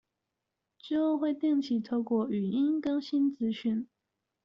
[0.79, 3.87] 之後會定期透過語音更新資訊